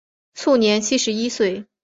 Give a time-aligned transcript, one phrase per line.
[0.33, 1.63] 卒年七十一岁。